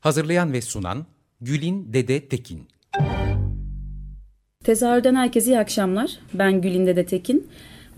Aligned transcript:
Hazırlayan 0.00 0.52
ve 0.52 0.60
sunan 0.60 1.06
Gülin 1.40 1.92
Dede 1.92 2.28
Tekin. 2.28 2.68
Tezahürden 4.64 5.14
herkese 5.14 5.50
iyi 5.50 5.58
akşamlar. 5.58 6.10
Ben 6.34 6.60
Gülin 6.60 6.86
Dede 6.86 7.06
Tekin. 7.06 7.50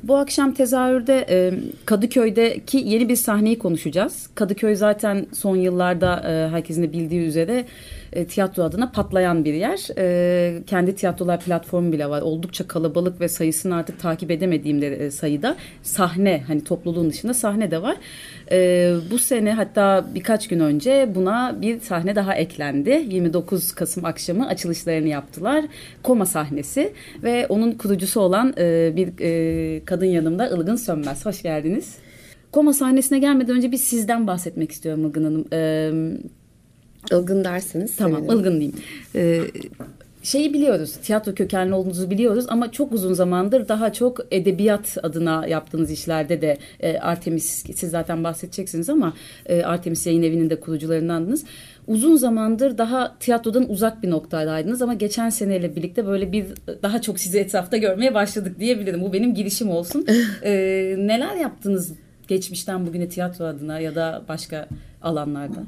Bu 0.02 0.16
akşam 0.16 0.54
tezahürde 0.54 1.26
e, 1.28 1.54
Kadıköy'deki 1.84 2.78
yeni 2.78 3.08
bir 3.08 3.16
sahneyi 3.16 3.58
konuşacağız. 3.58 4.30
Kadıköy 4.34 4.74
zaten 4.74 5.26
son 5.32 5.56
yıllarda 5.56 6.20
e, 6.20 6.50
herkesin 6.50 6.82
de 6.82 6.92
bildiği 6.92 7.20
üzere 7.20 7.64
e, 8.12 8.26
tiyatro 8.26 8.62
adına 8.62 8.90
patlayan 8.90 9.44
bir 9.44 9.54
yer. 9.54 9.88
E, 9.98 10.62
kendi 10.66 10.94
tiyatrolar 10.94 11.40
platformu 11.40 11.92
bile 11.92 12.10
var. 12.10 12.22
Oldukça 12.22 12.68
kalabalık 12.68 13.20
ve 13.20 13.28
sayısını 13.28 13.76
artık 13.76 14.00
takip 14.00 14.30
edemediğim 14.30 14.82
de 14.82 14.96
e, 14.96 15.10
sayıda 15.10 15.56
sahne 15.82 16.44
hani 16.46 16.64
topluluğun 16.64 17.10
dışında 17.10 17.34
sahne 17.34 17.70
de 17.70 17.82
var. 17.82 17.96
E, 18.50 18.92
bu 19.10 19.18
sene 19.18 19.52
hatta 19.52 20.06
birkaç 20.14 20.48
gün 20.48 20.60
önce 20.60 21.08
buna 21.14 21.56
bir 21.62 21.80
sahne 21.80 22.14
daha 22.14 22.34
eklendi. 22.34 23.06
29 23.08 23.72
Kasım 23.72 24.04
akşamı 24.04 24.48
açılışlarını 24.48 25.08
yaptılar. 25.08 25.64
Koma 26.02 26.26
sahnesi 26.26 26.92
ve 27.22 27.46
onun 27.46 27.72
kurucusu 27.72 28.20
olan 28.20 28.54
e, 28.58 28.92
bir 28.96 29.08
e, 29.20 29.84
kadın 29.84 30.06
yanımda 30.06 30.48
Ilgın 30.48 30.76
Sönmez. 30.76 31.26
Hoş 31.26 31.42
geldiniz. 31.42 31.98
Koma 32.52 32.72
sahnesine 32.72 33.18
gelmeden 33.18 33.56
önce 33.56 33.72
bir 33.72 33.76
sizden 33.76 34.26
bahsetmek 34.26 34.72
istiyorum 34.72 35.06
Ilgın 35.06 35.24
Hanım. 35.24 35.44
Ee, 35.52 35.92
Ilgın 37.10 37.44
dersiniz. 37.44 37.96
Tamam 37.96 38.20
sevinirim. 38.20 38.38
Ilgın 38.38 38.60
diyeyim. 38.60 38.76
Ee, 39.14 39.40
şeyi 40.22 40.54
biliyoruz, 40.54 40.96
tiyatro 41.02 41.34
kökenli 41.34 41.74
olduğunuzu 41.74 42.10
biliyoruz 42.10 42.44
ama 42.48 42.72
çok 42.72 42.92
uzun 42.92 43.14
zamandır 43.14 43.68
daha 43.68 43.92
çok 43.92 44.20
edebiyat 44.30 44.98
adına 45.02 45.46
yaptığınız 45.46 45.90
işlerde 45.90 46.42
de 46.42 46.58
e, 46.80 46.98
Artemis, 46.98 47.64
siz 47.74 47.90
zaten 47.90 48.24
bahsedeceksiniz 48.24 48.90
ama 48.90 49.14
e, 49.46 49.62
Artemis 49.62 50.06
Yayın 50.06 50.22
Evi'nin 50.22 50.50
de 50.50 50.60
kurucularındandınız. 50.60 51.44
Uzun 51.86 52.16
zamandır 52.16 52.78
daha 52.78 53.16
tiyatrodan 53.20 53.70
uzak 53.70 54.02
bir 54.02 54.10
noktadaydınız 54.10 54.82
ama 54.82 54.94
geçen 54.94 55.30
seneyle 55.30 55.76
birlikte 55.76 56.06
böyle 56.06 56.32
bir 56.32 56.46
daha 56.82 57.02
çok 57.02 57.20
sizi 57.20 57.38
etrafta 57.38 57.76
görmeye 57.76 58.14
başladık 58.14 58.58
diyebilirim. 58.60 59.02
Bu 59.02 59.12
benim 59.12 59.34
girişim 59.34 59.70
olsun. 59.70 60.06
e, 60.42 60.52
neler 60.98 61.36
yaptınız 61.36 61.92
geçmişten 62.28 62.86
bugüne 62.86 63.08
tiyatro 63.08 63.44
adına 63.44 63.80
ya 63.80 63.94
da 63.94 64.22
başka 64.28 64.68
alanlarda? 65.02 65.62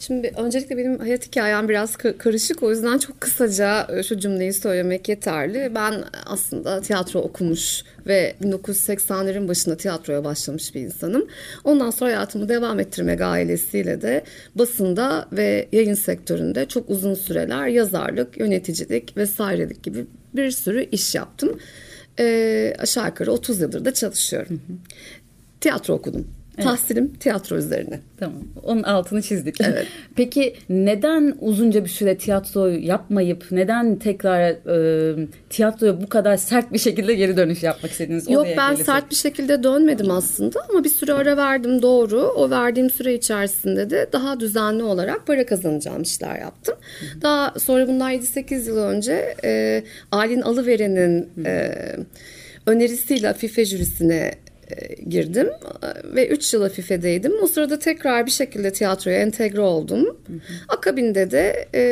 Şimdi 0.00 0.32
öncelikle 0.36 0.76
benim 0.76 0.98
hayat 0.98 1.26
hikayem 1.26 1.68
biraz 1.68 1.96
karışık 1.96 2.62
o 2.62 2.70
yüzden 2.70 2.98
çok 2.98 3.20
kısaca 3.20 4.02
şu 4.02 4.18
cümleyi 4.18 4.52
söylemek 4.52 5.08
yeterli. 5.08 5.72
Ben 5.74 5.94
aslında 6.26 6.80
tiyatro 6.80 7.20
okumuş 7.20 7.82
ve 8.06 8.34
1980'lerin 8.42 9.48
başında 9.48 9.76
tiyatroya 9.76 10.24
başlamış 10.24 10.74
bir 10.74 10.80
insanım. 10.80 11.26
Ondan 11.64 11.90
sonra 11.90 12.10
hayatımı 12.10 12.48
devam 12.48 12.80
ettirmek 12.80 13.20
ailesiyle 13.20 14.02
de 14.02 14.24
basında 14.54 15.28
ve 15.32 15.68
yayın 15.72 15.94
sektöründe 15.94 16.66
çok 16.68 16.90
uzun 16.90 17.14
süreler 17.14 17.66
yazarlık, 17.66 18.40
yöneticilik 18.40 19.16
vesairelik 19.16 19.82
gibi 19.82 20.06
bir 20.34 20.50
sürü 20.50 20.88
iş 20.92 21.14
yaptım. 21.14 21.58
Ee, 22.18 22.74
aşağı 22.78 23.06
yukarı 23.06 23.32
30 23.32 23.60
yıldır 23.60 23.84
da 23.84 23.94
çalışıyorum. 23.94 24.60
Tiyatro 25.60 25.94
okudum. 25.94 26.41
Evet. 26.56 26.64
Tahsilim 26.64 27.12
tiyatro 27.12 27.56
üzerine. 27.56 28.00
Tamam. 28.16 28.38
Onun 28.62 28.82
altını 28.82 29.22
çizdik. 29.22 29.60
Evet. 29.60 29.86
Peki 30.16 30.54
neden 30.68 31.36
uzunca 31.40 31.84
bir 31.84 31.88
süre 31.88 32.18
tiyatro 32.18 32.66
yapmayıp 32.68 33.44
neden 33.50 33.98
tekrar 33.98 34.50
e, 34.50 35.28
tiyatroya 35.50 36.02
bu 36.02 36.08
kadar 36.08 36.36
sert 36.36 36.72
bir 36.72 36.78
şekilde 36.78 37.14
geri 37.14 37.36
dönüş 37.36 37.62
yapmak 37.62 37.92
istediniz? 37.92 38.30
Yok 38.30 38.46
ben 38.56 38.66
gelirsek. 38.66 38.86
sert 38.86 39.10
bir 39.10 39.16
şekilde 39.16 39.62
dönmedim 39.62 40.10
aslında 40.10 40.60
ama 40.70 40.84
bir 40.84 40.88
süre 40.88 41.12
ara 41.12 41.36
verdim 41.36 41.82
doğru. 41.82 42.20
O 42.20 42.50
verdiğim 42.50 42.90
süre 42.90 43.14
içerisinde 43.14 43.90
de 43.90 44.08
daha 44.12 44.40
düzenli 44.40 44.82
olarak 44.82 45.26
para 45.26 45.46
kazanacağım 45.46 46.02
işler 46.02 46.38
yaptım. 46.38 46.74
Hı-hı. 47.00 47.22
Daha 47.22 47.54
sonra 47.58 47.88
bunlar 47.88 48.12
7-8 48.12 48.68
yıl 48.68 48.76
önce 48.76 49.34
e, 49.44 49.82
Alin 50.10 50.40
Alıveren'in 50.40 51.30
e, 51.46 51.72
önerisiyle 52.66 53.34
FIFA 53.34 53.64
jürisine 53.64 54.14
e, 54.16 54.41
girdim 55.08 55.48
ve 56.04 56.28
3 56.28 56.54
yıl 56.54 56.62
Afife'deydim. 56.62 57.32
O 57.42 57.46
sırada 57.46 57.78
tekrar 57.78 58.26
bir 58.26 58.30
şekilde 58.30 58.72
tiyatroya 58.72 59.18
entegre 59.18 59.60
oldum. 59.60 60.04
Hı 60.04 60.32
hı. 60.32 60.38
Akabinde 60.68 61.30
de 61.30 61.68
e, 61.74 61.82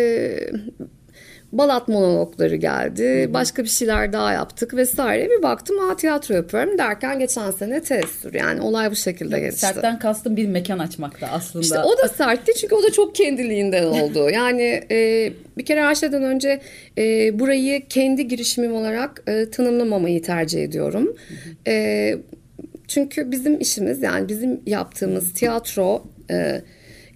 Balat 1.52 1.88
monologları 1.88 2.56
geldi. 2.56 3.22
Hı 3.22 3.28
hı. 3.28 3.34
Başka 3.34 3.64
bir 3.64 3.68
şeyler 3.68 4.12
daha 4.12 4.32
yaptık 4.32 4.74
vesaire. 4.74 5.30
Bir 5.30 5.42
baktım 5.42 5.78
ha 5.78 5.96
tiyatro 5.96 6.34
yapıyorum 6.34 6.78
derken 6.78 7.18
geçen 7.18 7.50
sene 7.50 7.82
testür. 7.82 8.34
Yani 8.34 8.60
olay 8.60 8.90
bu 8.90 8.96
şekilde 8.96 9.34
Yok, 9.34 9.44
gelişti. 9.44 9.60
Sertten 9.60 9.98
kastım 9.98 10.36
bir 10.36 10.48
mekan 10.48 10.78
açmakta 10.78 11.26
aslında. 11.26 11.62
İşte 11.62 11.78
o 11.78 11.98
da 11.98 12.08
sertti 12.16 12.52
çünkü 12.60 12.74
o 12.74 12.82
da 12.82 12.92
çok 12.92 13.14
kendiliğinden 13.14 13.84
oldu. 13.84 14.30
Yani 14.30 14.82
e, 14.90 15.32
bir 15.58 15.64
kere 15.64 15.82
her 15.82 15.94
şeyden 15.94 16.22
önce 16.22 16.60
e, 16.98 17.38
burayı 17.38 17.88
kendi 17.88 18.28
girişimim 18.28 18.74
olarak 18.74 19.22
e, 19.26 19.50
tanımlamamayı 19.50 20.22
tercih 20.22 20.64
ediyorum. 20.64 21.06
Hı 21.06 21.34
hı. 21.34 21.74
E, 21.74 22.18
çünkü 22.90 23.30
bizim 23.30 23.60
işimiz 23.60 24.02
yani 24.02 24.28
bizim 24.28 24.60
yaptığımız 24.66 25.32
tiyatro, 25.32 26.02
e, 26.30 26.62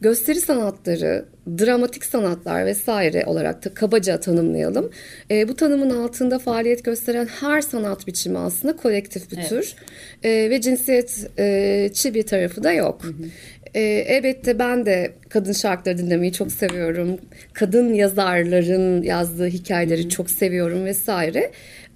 gösteri 0.01 0.41
sanatları, 0.41 1.25
dramatik 1.59 2.05
sanatlar 2.05 2.67
vesaire 2.67 3.25
olarak 3.27 3.65
da 3.65 3.75
kabaca 3.75 4.21
tanımlayalım. 4.21 4.91
E, 5.31 5.49
bu 5.49 5.57
tanımın 5.57 5.91
altında 5.91 6.39
faaliyet 6.39 6.85
gösteren 6.85 7.27
her 7.27 7.61
sanat 7.61 8.07
biçimi 8.07 8.39
aslında 8.39 8.77
kolektif 8.77 9.33
bir 9.33 9.39
evet. 9.39 9.49
tür 9.49 9.75
e, 10.23 10.51
ve 10.51 10.61
cinsiyetçi 10.61 12.15
bir 12.15 12.23
tarafı 12.23 12.65
da 12.65 12.73
yok. 12.73 13.05
Hı 13.05 13.09
hı. 13.09 13.29
E, 13.75 13.81
elbette 13.83 14.59
ben 14.59 14.87
de 14.87 15.13
kadın 15.29 15.53
şarkıları 15.53 15.99
dinlemeyi 15.99 16.33
çok 16.33 16.53
seviyorum. 16.53 17.19
Kadın 17.53 17.95
yazarların 17.95 19.03
yazdığı 19.03 19.47
hikayeleri 19.47 20.03
hı 20.03 20.05
hı. 20.05 20.09
çok 20.09 20.31
seviyorum 20.31 20.85
vesaire. 20.85 21.51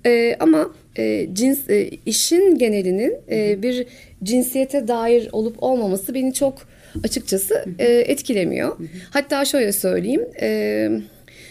E, 0.07 0.37
ama 0.41 0.73
e, 0.99 1.29
cins 1.33 1.71
e, 1.71 1.91
işin 2.07 2.59
genelinin 2.59 3.17
e, 3.31 3.63
bir 3.63 3.87
cinsiyete 4.23 4.89
dair 4.89 5.29
olup 5.33 5.63
olmaması 5.63 6.15
beni 6.15 6.35
çok 6.35 6.69
açıkçası 7.05 7.65
e, 7.79 7.87
etkilemiyor. 7.87 8.77
Hatta 9.11 9.45
şöyle 9.45 9.73
söyleyeyim, 9.73 10.25
e, 10.41 10.89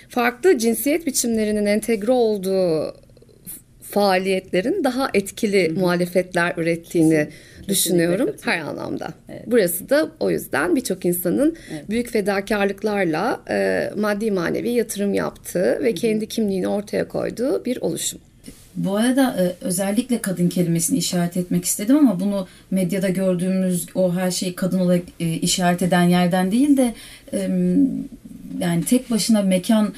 farklı 0.09 0.57
cinsiyet 0.57 1.05
biçimlerinin 1.05 1.65
entegre 1.65 2.11
olduğu 2.11 2.93
faaliyetlerin 3.81 4.83
daha 4.83 5.09
etkili 5.13 5.69
Hı-hı. 5.69 5.79
muhalefetler 5.79 6.53
ürettiğini 6.57 7.09
Kesinlikle. 7.09 7.67
düşünüyorum 7.67 8.35
her 8.41 8.59
anlamda. 8.59 9.13
Evet. 9.29 9.43
Burası 9.47 9.89
da 9.89 10.11
o 10.19 10.31
yüzden 10.31 10.75
birçok 10.75 11.05
insanın 11.05 11.57
evet. 11.71 11.89
büyük 11.89 12.09
fedakarlıklarla 12.09 13.41
e, 13.49 13.89
maddi 13.95 14.31
manevi 14.31 14.69
yatırım 14.69 15.13
yaptığı 15.13 15.79
ve 15.83 15.87
Hı-hı. 15.87 15.95
kendi 15.95 16.27
kimliğini 16.27 16.67
ortaya 16.67 17.07
koyduğu 17.07 17.65
bir 17.65 17.81
oluşum. 17.81 18.19
Bu 18.77 18.97
arada 18.97 19.35
e, 19.39 19.65
özellikle 19.65 20.21
kadın 20.21 20.49
kelimesini 20.49 20.97
işaret 20.97 21.37
etmek 21.37 21.65
istedim 21.65 21.97
ama 21.97 22.19
bunu 22.19 22.47
medyada 22.71 23.09
gördüğümüz 23.09 23.85
o 23.95 24.15
her 24.15 24.31
şeyi 24.31 24.55
kadın 24.55 24.79
olarak 24.79 25.03
e, 25.19 25.33
işaret 25.33 25.81
eden 25.81 26.03
yerden 26.03 26.51
değil 26.51 26.77
de 26.77 26.93
yani 28.59 28.85
tek 28.85 29.11
başına 29.11 29.41
mekan 29.41 29.93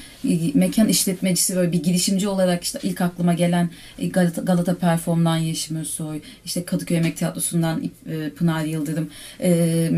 mekan 0.54 0.88
işletmecisi 0.88 1.56
böyle 1.56 1.72
bir 1.72 1.82
girişimci 1.82 2.28
olarak 2.28 2.64
işte 2.64 2.78
ilk 2.82 3.00
aklıma 3.00 3.34
gelen 3.34 3.70
e, 3.98 4.08
Galata, 4.08 4.42
Galata 4.42 4.76
Perform'dan 4.76 5.36
Yeşim 5.36 5.76
Özsoy, 5.76 6.20
işte 6.44 6.64
Kadıköy 6.64 6.96
Emek 6.96 7.16
Tiyatrosu'ndan 7.16 7.90
e, 8.10 8.30
Pınar 8.30 8.64
Yıldırım. 8.64 9.10
E, 9.40 9.90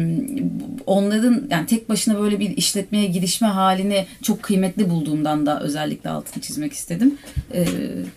onların 0.87 1.47
yani 1.51 1.67
tek 1.67 1.89
başına 1.89 2.21
böyle 2.21 2.41
bir 2.41 2.57
işletmeye 2.57 3.07
girişme 3.07 3.49
halini 3.49 4.07
çok 4.23 4.43
kıymetli 4.43 4.91
bulduğumdan 4.91 5.47
da 5.47 5.61
özellikle 5.61 6.11
altını 6.11 6.43
çizmek 6.43 6.73
istedim. 6.73 7.19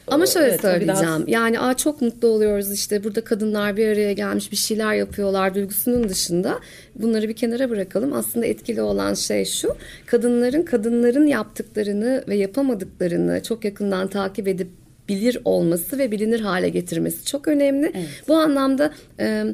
Ama 0.08 0.26
şöyle 0.26 0.48
evet, 0.48 0.62
söyleyeceğim. 0.62 1.04
Daha... 1.04 1.24
Yani 1.28 1.60
aa 1.60 1.74
çok 1.74 2.02
mutlu 2.02 2.28
oluyoruz 2.28 2.72
işte 2.72 3.04
burada 3.04 3.24
kadınlar 3.24 3.78
bir 3.78 3.88
araya 3.88 4.14
gelmiş 4.14 4.52
bir 4.52 4.58
şeyler 4.58 4.94
yapıyorlar 4.94 5.56
duygusunun 5.56 6.10
dışında 6.10 6.60
bunları 6.96 7.30
bir 7.30 7.36
kenara 7.36 7.70
bırakalım. 7.70 8.14
Aslında 8.14 8.46
etkili 8.46 8.82
olan 8.82 9.14
şey 9.14 9.46
şu. 9.46 9.76
Kadınların 10.06 10.64
kadınların 10.64 11.28
yaptıklarını 11.28 12.24
ve 12.28 12.36
yapamadıklarını 12.36 13.44
çok 13.44 13.66
yakından 13.66 14.08
takip 14.08 14.48
edip 14.48 14.68
bilir 15.10 15.38
olması 15.46 15.98
ve 15.98 16.12
bilinir 16.12 16.40
hale 16.40 16.70
getirmesi 16.70 17.26
çok 17.26 17.48
önemli. 17.48 17.92
Evet. 17.96 18.24
Bu 18.28 18.36
anlamda 18.36 18.94
e, 19.20 19.46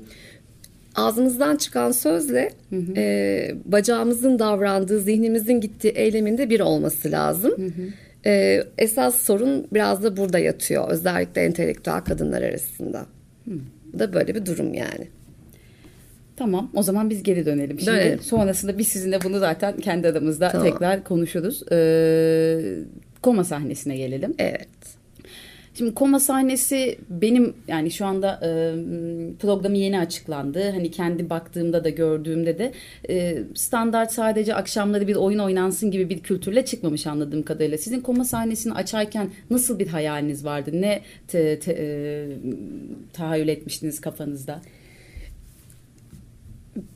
ağzımızdan 0.96 1.56
çıkan 1.56 1.92
sözle 1.92 2.52
hı 2.70 2.76
hı. 2.76 2.94
E, 2.98 3.56
bacağımızın 3.66 4.40
davrandığı, 4.40 5.00
zihnimizin 5.00 5.62
gittiği 5.62 5.90
eyleminde 5.90 6.50
bir 6.50 6.60
olması 6.60 7.12
lazım. 7.12 7.52
Hı 7.52 7.66
hı. 7.66 7.88
E, 8.26 8.64
esas 8.78 9.16
sorun 9.22 9.68
biraz 9.74 10.04
da 10.04 10.18
burada 10.18 10.40
yatıyor. 10.40 10.90
Özellikle 10.90 11.42
entelektüel 11.42 12.02
kadınlar 12.02 12.42
arasında. 12.42 13.06
Hı. 13.46 13.52
Bu 13.94 14.00
da 14.00 14.14
böyle 14.14 14.36
bir 14.36 14.46
durum 14.46 14.74
yani. 14.74 15.08
Tamam 16.42 16.72
o 16.74 16.84
zaman 16.84 17.10
biz 17.10 17.24
geri 17.24 17.46
dönelim. 17.46 17.80
Şimdi 17.80 17.98
dönelim. 17.98 18.20
sonrasında 18.20 18.78
biz 18.78 18.88
sizinle 18.88 19.20
bunu 19.24 19.40
zaten 19.40 19.78
kendi 19.78 20.08
adımızda 20.08 20.50
tamam. 20.50 20.68
tekrar 20.68 21.04
konuşuruz. 21.04 21.64
Ee, 21.72 22.76
koma 23.22 23.44
sahnesine 23.44 23.98
gelelim. 23.98 24.34
Evet. 24.40 24.68
Şimdi 25.74 25.94
koma 25.94 26.20
sahnesi 26.20 26.98
benim 27.10 27.54
yani 27.68 27.92
şu 27.92 28.06
anda 28.06 28.40
e, 28.44 28.50
programı 29.40 29.78
yeni 29.78 30.00
açıklandı. 30.00 30.70
Hani 30.70 30.92
kendi 30.92 31.30
baktığımda 31.30 31.84
da 31.84 31.90
gördüğümde 31.90 32.58
de 32.58 32.72
e, 33.10 33.44
standart 33.56 34.12
sadece 34.12 34.56
akşamları 34.56 35.08
bir 35.08 35.16
oyun 35.16 35.40
oynansın 35.40 35.92
gibi 35.92 36.10
bir 36.10 36.20
kültürle 36.20 36.66
çıkmamış 36.66 37.08
anladığım 37.08 37.44
kadarıyla. 37.44 37.78
Sizin 37.78 38.02
koma 38.02 38.26
sahnesini 38.26 38.74
açarken 38.74 39.30
nasıl 39.50 39.80
bir 39.80 39.88
hayaliniz 39.88 40.46
vardı? 40.46 40.72
Ne 40.74 41.02
te, 41.28 41.60
te, 41.60 41.76
e, 41.80 42.28
tahayyül 43.14 43.48
etmiştiniz 43.48 44.02
kafanızda? 44.02 44.62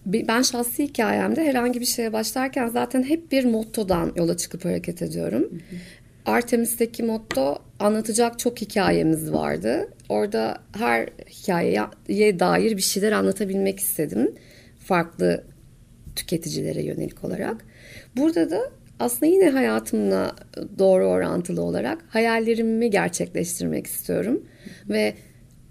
Ben 0.05 0.41
şahsi 0.41 0.83
hikayemde 0.83 1.43
herhangi 1.43 1.79
bir 1.79 1.85
şeye 1.85 2.13
başlarken 2.13 2.67
zaten 2.67 3.03
hep 3.03 3.31
bir 3.31 3.45
mottodan 3.45 4.11
yola 4.15 4.37
çıkıp 4.37 4.65
hareket 4.65 5.01
ediyorum. 5.01 5.41
Hı 5.41 5.55
hı. 5.55 5.79
Artemis'teki 6.25 7.03
motto 7.03 7.57
anlatacak 7.79 8.39
çok 8.39 8.61
hikayemiz 8.61 9.33
vardı. 9.33 9.89
Orada 10.09 10.57
her 10.77 11.09
hikayeye 11.29 12.39
dair 12.39 12.77
bir 12.77 12.81
şeyler 12.81 13.11
anlatabilmek 13.11 13.79
istedim. 13.79 14.35
Farklı 14.79 15.43
tüketicilere 16.15 16.83
yönelik 16.83 17.23
olarak. 17.23 17.65
Burada 18.17 18.51
da 18.51 18.71
aslında 18.99 19.25
yine 19.25 19.49
hayatımla 19.49 20.35
doğru 20.79 21.05
orantılı 21.05 21.61
olarak 21.61 22.05
hayallerimi 22.09 22.89
gerçekleştirmek 22.89 23.87
istiyorum. 23.87 24.45
Ve 24.89 25.13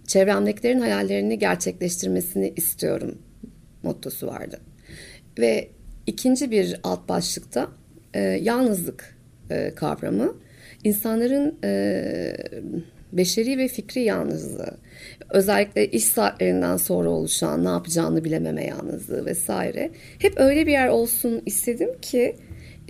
çevremdekilerin 0.06 0.80
hayallerini 0.80 1.38
gerçekleştirmesini 1.38 2.52
istiyorum 2.56 3.18
mottosu 3.84 4.26
vardı. 4.26 4.60
Ve 5.38 5.68
ikinci 6.06 6.50
bir 6.50 6.80
alt 6.82 7.08
başlıkta 7.08 7.68
e, 8.14 8.20
yalnızlık 8.20 9.16
e, 9.50 9.74
kavramı 9.74 10.36
insanların 10.84 11.58
e, 11.64 12.36
beşeri 13.12 13.58
ve 13.58 13.68
fikri 13.68 14.02
yalnızlığı, 14.02 14.76
özellikle 15.30 15.90
iş 15.90 16.04
saatlerinden 16.04 16.76
sonra 16.76 17.10
oluşan 17.10 17.64
ne 17.64 17.68
yapacağını 17.68 18.24
bilememe 18.24 18.64
yalnızlığı 18.64 19.26
vesaire. 19.26 19.90
Hep 20.18 20.32
öyle 20.40 20.66
bir 20.66 20.72
yer 20.72 20.88
olsun 20.88 21.42
istedim 21.46 21.90
ki 22.02 22.36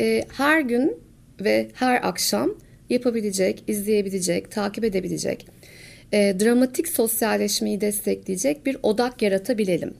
e, 0.00 0.24
her 0.36 0.60
gün 0.60 0.96
ve 1.40 1.68
her 1.74 2.08
akşam 2.08 2.54
yapabilecek, 2.90 3.64
izleyebilecek, 3.66 4.50
takip 4.50 4.84
edebilecek, 4.84 5.46
e, 6.12 6.40
dramatik 6.40 6.88
sosyalleşmeyi 6.88 7.80
destekleyecek 7.80 8.66
bir 8.66 8.76
odak 8.82 9.22
yaratabilelim. 9.22 9.94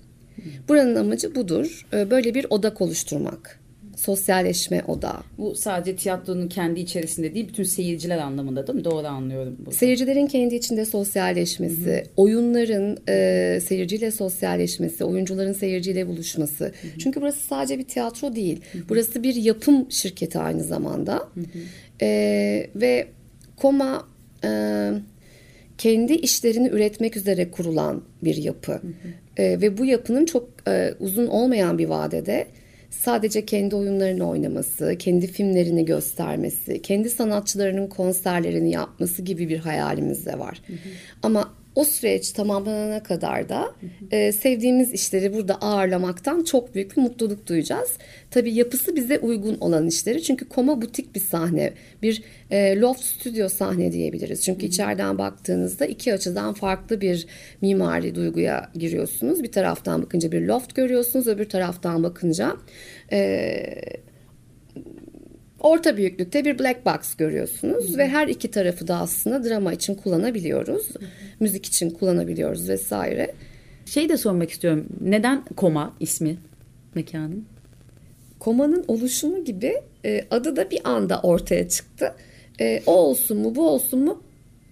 Buranın 0.68 0.94
amacı 0.94 1.34
budur. 1.34 1.86
E, 1.92 2.10
böyle 2.10 2.34
bir 2.34 2.46
odak 2.50 2.80
oluşturmak 2.80 3.60
sosyalleşme 3.96 4.82
odağı. 4.88 5.20
Bu 5.38 5.54
sadece 5.54 5.96
tiyatronun 5.96 6.48
kendi 6.48 6.80
içerisinde 6.80 7.34
değil, 7.34 7.48
bütün 7.48 7.62
seyirciler 7.62 8.18
anlamında 8.18 8.66
değil 8.66 8.78
mi? 8.78 8.84
Doğru 8.84 9.06
anlıyorum. 9.06 9.56
Burada. 9.58 9.70
Seyircilerin 9.70 10.26
kendi 10.26 10.54
içinde 10.54 10.84
sosyalleşmesi, 10.84 11.90
Hı-hı. 11.90 12.04
oyunların 12.16 12.98
e, 13.08 13.60
seyirciyle 13.60 14.10
sosyalleşmesi, 14.10 15.04
oyuncuların 15.04 15.52
seyirciyle 15.52 16.08
buluşması. 16.08 16.64
Hı-hı. 16.64 16.98
Çünkü 16.98 17.20
burası 17.20 17.40
sadece 17.40 17.78
bir 17.78 17.84
tiyatro 17.84 18.34
değil. 18.34 18.60
Hı-hı. 18.72 18.82
Burası 18.88 19.22
bir 19.22 19.34
yapım 19.34 19.90
şirketi 19.90 20.38
aynı 20.38 20.64
zamanda. 20.64 21.28
E, 22.02 22.70
ve 22.74 23.06
Koma 23.56 24.08
e, 24.44 24.50
kendi 25.78 26.12
işlerini 26.12 26.68
üretmek 26.68 27.16
üzere 27.16 27.50
kurulan 27.50 28.02
bir 28.24 28.36
yapı. 28.36 28.72
Hı 28.72 28.76
hı. 28.76 29.23
E, 29.36 29.60
ve 29.60 29.78
bu 29.78 29.84
yapının 29.84 30.24
çok 30.24 30.48
e, 30.68 30.94
uzun 31.00 31.26
olmayan 31.26 31.78
bir 31.78 31.88
vadede 31.88 32.46
sadece 32.90 33.46
kendi 33.46 33.76
oyunlarını 33.76 34.28
oynaması, 34.28 34.96
kendi 34.98 35.26
filmlerini 35.26 35.84
göstermesi, 35.84 36.82
kendi 36.82 37.10
sanatçılarının 37.10 37.86
konserlerini 37.86 38.70
yapması 38.70 39.22
gibi 39.22 39.48
bir 39.48 39.58
hayalimiz 39.58 40.26
de 40.26 40.38
var. 40.38 40.62
Hı 40.66 40.72
hı. 40.72 40.76
Ama 41.22 41.54
o 41.74 41.84
süreç 41.84 42.32
tamamlanana 42.32 43.02
kadar 43.02 43.48
da 43.48 43.74
e, 44.10 44.32
sevdiğimiz 44.32 44.92
işleri 44.92 45.34
burada 45.34 45.54
ağırlamaktan 45.54 46.44
çok 46.44 46.74
büyük 46.74 46.96
bir 46.96 47.02
mutluluk 47.02 47.46
duyacağız. 47.46 47.92
Tabii 48.30 48.54
yapısı 48.54 48.96
bize 48.96 49.18
uygun 49.18 49.58
olan 49.60 49.86
işleri 49.86 50.22
çünkü 50.22 50.48
koma 50.48 50.82
butik 50.82 51.14
bir 51.14 51.20
sahne, 51.20 51.72
bir 52.02 52.22
e, 52.50 52.80
loft 52.80 53.04
stüdyo 53.04 53.48
sahne 53.48 53.92
diyebiliriz. 53.92 54.44
Çünkü 54.44 54.60
Hı-hı. 54.60 54.68
içeriden 54.68 55.18
baktığınızda 55.18 55.86
iki 55.86 56.14
açıdan 56.14 56.54
farklı 56.54 57.00
bir 57.00 57.26
mimari 57.60 58.14
duyguya 58.14 58.70
giriyorsunuz. 58.74 59.42
Bir 59.42 59.52
taraftan 59.52 60.02
bakınca 60.02 60.32
bir 60.32 60.40
loft 60.40 60.74
görüyorsunuz, 60.74 61.26
öbür 61.26 61.48
taraftan 61.48 62.02
bakınca... 62.02 62.56
E, 63.12 63.64
orta 65.64 65.96
büyüklükte 65.96 66.44
bir 66.44 66.58
black 66.58 66.86
box 66.86 67.14
görüyorsunuz 67.14 67.88
Hı-hı. 67.88 67.98
ve 67.98 68.08
her 68.08 68.28
iki 68.28 68.50
tarafı 68.50 68.88
da 68.88 68.96
aslında 68.96 69.44
drama 69.44 69.72
için 69.72 69.94
kullanabiliyoruz. 69.94 70.88
Hı-hı. 70.88 71.04
Müzik 71.40 71.66
için 71.66 71.90
kullanabiliyoruz 71.90 72.68
vesaire. 72.68 73.34
Şey 73.86 74.08
de 74.08 74.16
sormak 74.16 74.50
istiyorum. 74.50 74.86
Neden 75.00 75.44
Koma 75.56 75.94
ismi 76.00 76.36
mekanın? 76.94 77.44
Koma'nın 78.38 78.84
oluşumu 78.88 79.44
gibi 79.44 79.74
e, 80.04 80.24
adı 80.30 80.56
da 80.56 80.70
bir 80.70 80.80
anda 80.84 81.20
ortaya 81.20 81.68
çıktı. 81.68 82.14
E, 82.60 82.82
o 82.86 82.92
olsun 82.92 83.38
mu, 83.38 83.54
bu 83.54 83.68
olsun 83.68 84.04
mu? 84.04 84.22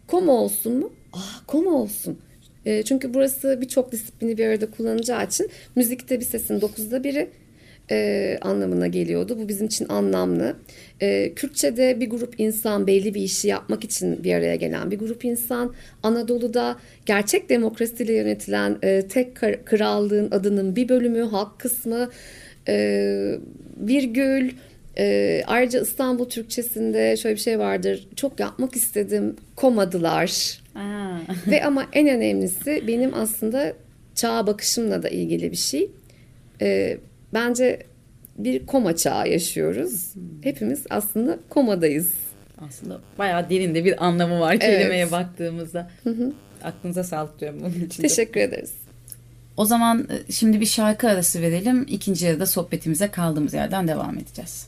Koma 0.07 0.33
olsun 0.33 0.79
mu? 0.79 0.93
Ah, 1.13 1.43
Koma 1.47 1.71
olsun. 1.71 2.19
E, 2.67 2.83
çünkü 2.83 3.15
burası 3.15 3.59
birçok 3.61 3.93
disiplini 3.93 4.39
bir 4.39 4.47
arada 4.47 4.71
kullanacağı 4.71 5.27
için 5.27 5.51
müzikte 5.77 6.21
bir 6.21 6.25
sesin 6.25 6.61
dokuzda 6.61 7.05
biri, 7.05 7.31
e, 7.93 8.39
anlamına 8.43 8.87
geliyordu. 8.87 9.39
Bu 9.39 9.49
bizim 9.49 9.67
için 9.67 9.89
anlamlı. 9.89 10.57
E, 11.01 11.33
Kürtçe'de 11.35 12.01
bir 12.01 12.11
grup 12.11 12.35
insan 12.39 12.87
belli 12.87 13.15
bir 13.15 13.23
işi 13.23 13.49
yapmak 13.49 13.85
için 13.85 14.25
bir 14.25 14.35
araya 14.35 14.57
gelen 14.57 14.91
bir 14.91 14.99
grup 14.99 15.25
insan. 15.25 15.75
Anadolu'da 16.03 16.77
gerçek 17.07 17.49
demokrasiyle 17.49 18.13
yönetilen 18.13 18.79
e, 18.83 19.03
tek 19.09 19.37
krallığın 19.65 20.31
adının 20.31 20.77
bir 20.77 20.89
bölümü, 20.89 21.23
halk 21.23 21.59
kısmı, 21.59 22.11
e, 22.69 23.39
virgül, 23.77 24.51
e, 24.99 25.43
ayrıca 25.47 25.81
İstanbul 25.81 26.29
Türkçesinde 26.29 27.17
şöyle 27.17 27.35
bir 27.35 27.41
şey 27.41 27.59
vardır. 27.59 28.09
Çok 28.17 28.41
yapmak 28.41 28.77
istedim, 28.77 29.37
komadılar. 29.57 30.63
Ve 31.47 31.65
ama 31.65 31.87
en 31.93 32.09
önemlisi 32.09 32.85
benim 32.87 33.15
aslında 33.15 33.73
çağa 34.15 34.47
bakışımla 34.47 35.03
da 35.03 35.09
ilgili 35.09 35.51
bir 35.51 35.57
şey. 35.57 35.91
E, 36.61 36.99
Bence 37.35 37.87
bir 38.39 38.67
koma 38.67 38.97
çağı 38.97 39.29
yaşıyoruz. 39.29 40.15
Hmm. 40.15 40.23
Hepimiz 40.43 40.85
aslında 40.91 41.39
komadayız. 41.49 42.11
Aslında 42.69 43.01
bayağı 43.19 43.51
derinde 43.51 43.85
bir 43.85 44.07
anlamı 44.07 44.41
var 44.41 44.59
kelimeye 44.59 45.03
evet. 45.03 45.13
baktığımızda. 45.13 45.91
Hı 46.05 46.11
hı. 46.11 46.33
Aklınıza 46.65 47.05
sağlık 47.05 47.41
diyorum 47.41 47.59
bunun 47.61 47.87
için. 47.87 48.03
Teşekkür 48.03 48.41
ederiz. 48.41 48.73
O 49.57 49.65
zaman 49.65 50.09
e, 50.29 50.33
şimdi 50.33 50.61
bir 50.61 50.67
şarkı 50.67 51.09
arası 51.09 51.43
verelim. 51.43 51.87
İkinci 51.89 52.27
yarıda 52.27 52.47
sohbetimize 52.47 53.09
kaldığımız 53.09 53.55
yerden 53.55 53.89
devam 53.89 54.19
edeceğiz. 54.19 54.67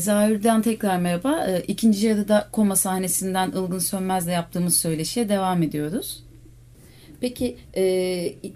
Tezahürden 0.00 0.62
tekrar 0.62 0.98
merhaba. 0.98 1.46
E, 1.46 1.62
ikinci 1.68 2.06
yarıda 2.06 2.48
koma 2.52 2.76
sahnesinden 2.76 3.50
Ilgın 3.50 3.78
Sönmez'le 3.78 4.28
yaptığımız 4.28 4.76
söyleşiye 4.76 5.28
devam 5.28 5.62
ediyoruz. 5.62 6.24
Peki 7.20 7.56
e, 7.76 7.84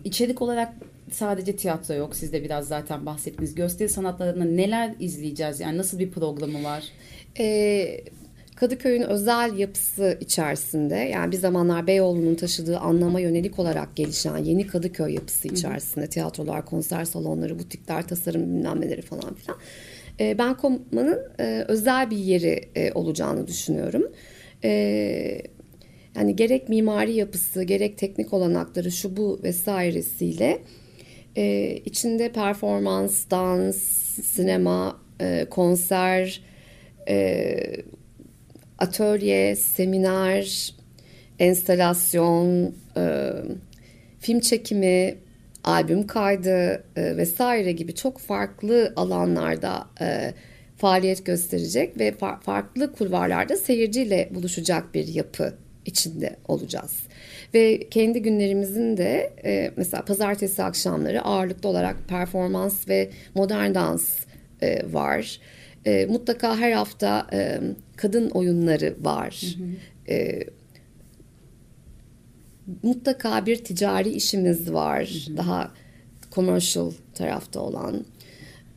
içerik 0.05 0.43
olarak 0.43 0.73
sadece 1.11 1.57
tiyatro 1.57 1.95
yok. 1.95 2.17
Siz 2.17 2.33
de 2.33 2.45
biraz 2.45 2.69
zaten 2.69 3.07
bahsettiniz. 3.07 3.55
Gösteri 3.55 3.89
sanatlarında 3.89 4.45
neler 4.45 4.95
izleyeceğiz? 5.01 5.61
Yani 5.61 5.79
nasıl 5.79 5.99
bir 5.99 6.11
programı 6.11 6.65
var? 6.65 6.85
E, 7.39 8.01
Kadıköy'ün 8.57 9.03
özel 9.03 9.59
yapısı 9.59 10.19
içerisinde 10.21 10.97
yani 10.97 11.33
bir 11.33 11.37
zamanlar 11.37 11.87
Beyoğlu'nun 11.87 12.35
taşıdığı 12.35 12.79
anlama 12.79 13.21
yönelik 13.21 13.59
olarak 13.59 13.97
gelişen 13.97 14.37
yeni 14.37 14.67
Kadıköy 14.67 15.15
yapısı 15.15 15.49
içerisinde 15.49 16.07
tiyatrolar, 16.07 16.67
konser 16.67 17.05
salonları, 17.05 17.59
butikler, 17.59 18.09
tasarım 18.09 18.43
bilmem 18.43 18.81
neleri 18.81 19.03
falan 19.03 19.35
filan 19.35 19.59
e, 20.21 20.39
ben 20.39 20.57
komanın 20.57 21.19
e, 21.41 21.65
özel 21.69 22.11
bir 22.11 22.17
yeri 22.17 22.61
e, 22.75 22.93
olacağını 22.93 23.47
düşünüyorum. 23.47 24.13
E, 24.65 24.71
yani 26.17 26.37
gerek 26.37 26.69
mimari 26.69 27.13
yapısı, 27.13 27.63
gerek 27.63 27.99
teknik 27.99 28.33
olanakları 28.33 28.91
şu 28.91 29.17
bu 29.17 29.41
vesairesiyle 29.43 30.59
e, 31.37 31.77
içinde 31.85 32.33
performans, 32.33 33.31
dans, 33.31 33.77
sinema, 34.25 35.05
konser, 35.51 36.43
atölye, 38.79 39.57
seminer, 39.57 40.75
enstalasyon, 41.39 42.75
film 44.21 44.41
çekimi, 44.41 45.15
albüm 45.65 46.07
kaydı 46.07 46.85
e, 46.97 47.17
vesaire 47.17 47.73
gibi 47.73 47.95
çok 47.95 48.19
farklı 48.19 48.93
alanlarda 48.97 49.87
e, 50.01 50.35
faaliyet 50.77 51.27
gösterecek 51.27 52.01
ve 52.01 52.09
fa- 52.09 52.41
farklı 52.41 52.93
kulvarlarda 52.93 53.57
seyirciyle 53.57 54.29
buluşacak 54.35 54.95
bir 54.95 55.09
yapı 55.09 55.55
içinde 55.87 56.37
olacağız. 56.49 56.93
Ve 57.55 57.89
kendi 57.91 58.23
günlerimizin 58.23 58.97
de 58.97 59.33
e, 59.45 59.71
mesela 59.77 60.05
pazartesi 60.05 60.63
akşamları 60.63 61.23
ağırlıklı 61.23 61.69
olarak 61.69 61.97
performans 62.09 62.89
ve 62.89 63.11
modern 63.35 63.75
dans 63.75 64.11
e, 64.63 64.93
var. 64.93 65.41
E, 65.87 66.07
mutlaka 66.07 66.57
her 66.57 66.73
hafta 66.73 67.27
e, 67.33 67.61
kadın 67.97 68.31
oyunları 68.31 68.95
var. 69.01 69.57
Hı 69.59 69.65
hı. 69.65 70.15
E, 70.15 70.45
mutlaka 72.83 73.47
bir 73.47 73.57
ticari 73.57 74.11
işimiz 74.11 74.73
var. 74.73 75.25
Hı 75.27 75.33
hı. 75.33 75.37
Daha 75.37 75.71
commercial 76.33 76.93
tarafta 77.15 77.61
olan. 77.61 78.05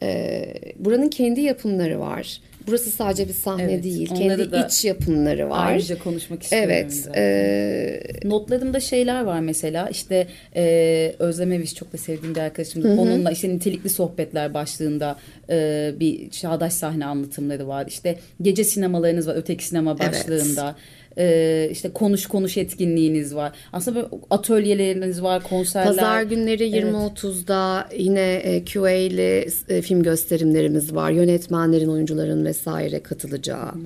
Ee, 0.01 0.53
buranın 0.79 1.09
kendi 1.09 1.41
yapımları 1.41 1.99
var. 1.99 2.41
Burası 2.67 2.89
sadece 2.89 3.27
bir 3.27 3.33
sahne 3.33 3.63
evet, 3.63 3.83
değil. 3.83 4.07
Kendi 4.07 4.51
da 4.51 4.67
iç 4.67 4.85
yapımları 4.85 5.49
var. 5.49 5.67
Ayrıca 5.67 5.99
konuşmak 5.99 6.43
istiyorum. 6.43 6.69
Evet. 6.71 7.07
E... 7.15 8.01
Notlarımda 8.23 8.79
şeyler 8.79 9.23
var 9.23 9.39
mesela. 9.39 9.89
İşte 9.89 10.27
e, 10.55 11.15
Özlem 11.19 11.51
Eviş 11.51 11.75
çok 11.75 11.93
da 11.93 11.97
sevdiğim 11.97 12.35
bir 12.35 12.39
arkadaşım. 12.39 12.83
Hı-hı. 12.83 13.01
Onunla 13.01 13.31
işte 13.31 13.49
nitelikli 13.49 13.89
sohbetler 13.89 14.53
başlığında 14.53 15.19
e, 15.49 15.91
bir 15.99 16.29
çağdaş 16.29 16.73
sahne 16.73 17.05
anlatımları 17.05 17.67
var. 17.67 17.85
İşte 17.87 18.19
gece 18.41 18.63
sinemalarınız 18.63 19.27
var. 19.27 19.35
Öteki 19.35 19.65
sinema 19.65 19.99
başlığında. 19.99 20.75
Evet 20.77 21.06
e, 21.17 21.67
işte 21.71 21.89
konuş 21.89 22.25
konuş 22.25 22.57
etkinliğiniz 22.57 23.35
var. 23.35 23.51
Aslında 23.73 23.95
böyle 23.95 24.07
atölyeleriniz 24.29 25.23
var, 25.23 25.43
konserler. 25.43 25.87
Pazar 25.87 26.23
günleri 26.23 26.69
20.30'da 26.69 27.87
evet. 27.91 28.01
yine 28.01 28.33
e, 28.35 28.65
QA'li 28.65 29.47
e, 29.69 29.81
film 29.81 30.03
gösterimlerimiz 30.03 30.95
var. 30.95 31.11
Yönetmenlerin, 31.11 31.87
oyuncuların 31.87 32.45
vesaire 32.45 33.03
katılacağı. 33.03 33.73
Hmm. 33.73 33.81